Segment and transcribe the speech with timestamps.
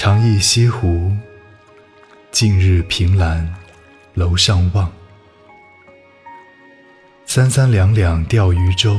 [0.00, 1.10] 长忆西湖，
[2.30, 3.52] 近日凭栏，
[4.14, 4.92] 楼上望。
[7.26, 8.96] 三三两两钓鱼舟，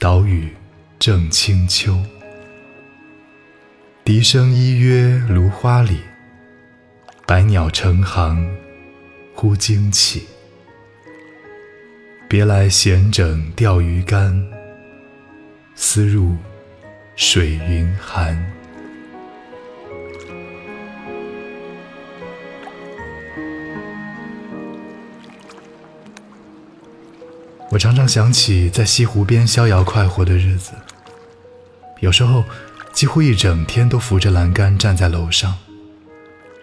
[0.00, 0.52] 岛屿
[0.98, 1.96] 正清秋。
[4.02, 6.00] 笛声依约芦花里，
[7.24, 8.52] 百鸟成行
[9.32, 10.26] 忽惊起。
[12.28, 14.44] 别来闲整钓鱼竿，
[15.76, 16.36] 思入
[17.14, 18.57] 水云寒。
[27.70, 30.72] 我常常想起在西湖边逍遥快活的日子，
[32.00, 32.42] 有时候
[32.92, 35.54] 几乎一整天都扶着栏杆站在楼上，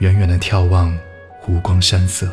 [0.00, 0.94] 远远的眺望
[1.40, 2.28] 湖光山色。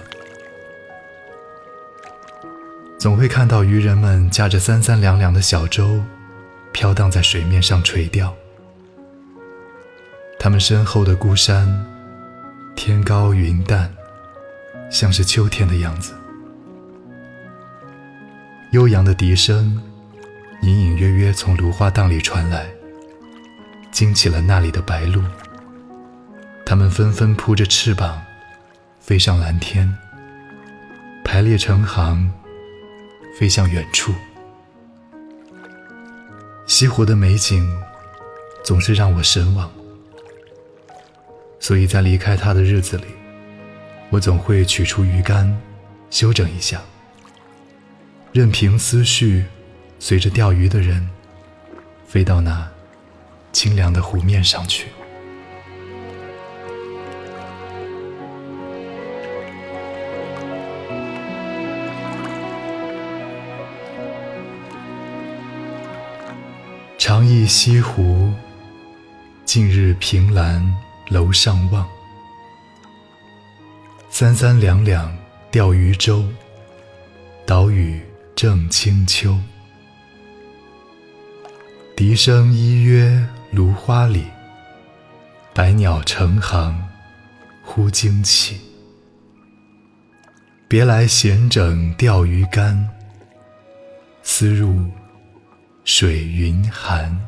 [2.99, 6.03] 总会看到渔人们驾着三三两两的小舟，
[6.73, 8.35] 飘荡在水面上垂钓。
[10.37, 11.85] 他们身后的孤山，
[12.75, 13.95] 天高云淡，
[14.89, 16.13] 像是秋天的样子。
[18.71, 19.81] 悠扬的笛声，
[20.61, 22.67] 隐隐约约从芦花荡里传来，
[23.91, 25.23] 惊起了那里的白鹭。
[26.65, 28.21] 它们纷纷扑着翅膀，
[28.99, 29.97] 飞上蓝天，
[31.23, 32.31] 排列成行。
[33.37, 34.11] 飞向远处，
[36.65, 37.69] 西湖的美景
[38.63, 39.71] 总是让我神往，
[41.59, 43.03] 所以在离开它的日子里，
[44.09, 45.55] 我总会取出鱼竿，
[46.09, 46.81] 休整一下，
[48.37, 49.45] 任凭思绪
[49.97, 51.09] 随着钓鱼的人
[52.05, 52.69] 飞到那
[53.51, 54.89] 清凉的湖面上去。
[66.99, 68.31] 长忆西湖，
[69.45, 70.63] 近日凭栏
[71.09, 71.89] 楼上望。
[74.11, 75.17] 三三两两
[75.49, 76.23] 钓鱼舟，
[77.43, 77.99] 岛屿
[78.37, 79.35] 正清秋。
[81.95, 84.25] 笛声依约芦花里，
[85.55, 86.87] 百鸟成行
[87.63, 88.61] 忽惊起。
[90.67, 92.87] 别来闲整钓鱼竿，
[94.21, 94.85] 思入。
[95.83, 97.19] 水云寒。